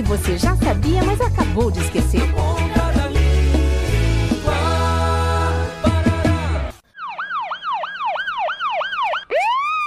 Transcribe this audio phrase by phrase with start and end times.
[0.00, 2.20] que você já sabia, mas acabou de esquecer.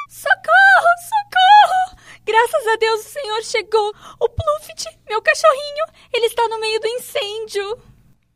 [0.10, 0.92] Socorro!
[1.10, 1.98] Socorro!
[2.26, 3.94] Graças a Deus o senhor chegou.
[4.20, 7.78] O Pluft, meu cachorrinho, ele está no meio do incêndio.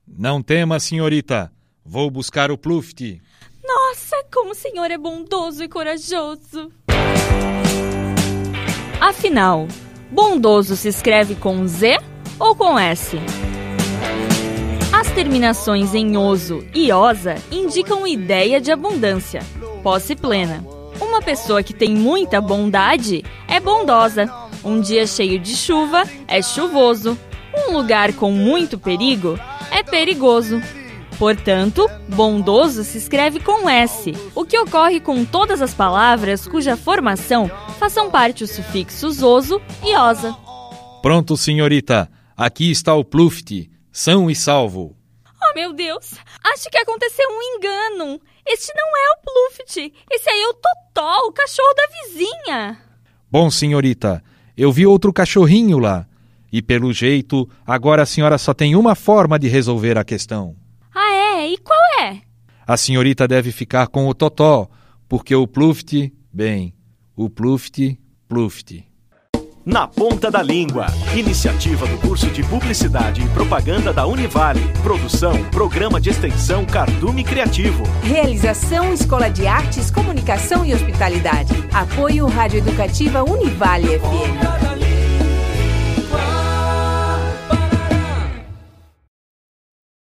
[0.07, 1.52] Não tema, senhorita.
[1.86, 3.21] Vou buscar o Pluft.
[3.64, 6.71] Nossa, como o senhor é bondoso e corajoso.
[9.00, 9.68] Afinal,
[10.11, 12.00] bondoso se escreve com Z
[12.39, 13.18] ou com S?
[14.93, 19.42] As terminações em oso e osa indicam ideia de abundância,
[19.84, 20.64] posse plena.
[21.00, 24.32] Uma pessoa que tem muita bondade é bondosa.
[24.64, 27.18] Um dia cheio de chuva é chuvoso.
[27.56, 29.39] Um lugar com muito perigo
[29.71, 30.62] é perigoso.
[31.18, 37.50] Portanto, bondoso se escreve com S, o que ocorre com todas as palavras cuja formação
[37.80, 40.36] façam parte os sufixos oso e osa.
[41.02, 42.09] Pronto, senhorita.
[42.36, 44.96] Aqui está o Pluft, são e salvo.
[45.26, 46.14] Oh, meu Deus!
[46.44, 48.22] Acho que aconteceu um engano.
[48.46, 49.94] Este não é o Pluft.
[50.12, 52.78] Esse aí é o Totó, o cachorro da vizinha.
[53.30, 54.24] Bom, senhorita,
[54.56, 56.06] eu vi outro cachorrinho lá.
[56.52, 60.56] E pelo jeito, agora a senhora só tem uma forma de resolver a questão.
[61.48, 62.20] E qual é?
[62.67, 64.67] A senhorita deve ficar com o Totó,
[65.08, 66.73] porque o Pluft, bem,
[67.16, 68.84] o Pluft, Pluft.
[69.66, 70.88] Na Ponta da Língua.
[71.16, 74.59] Iniciativa do curso de Publicidade e Propaganda da Univale.
[74.84, 77.84] Produção, Programa de Extensão Cardume Criativo.
[78.03, 81.53] Realização Escola de Artes, Comunicação e Hospitalidade.
[81.73, 84.67] Apoio Rádio Educativa Univale FM.